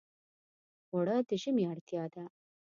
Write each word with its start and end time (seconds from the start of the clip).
اوړه 0.91 1.17
د 1.27 1.31
ژمي 1.41 1.63
اړتیا 1.71 2.03
ده 2.13 2.23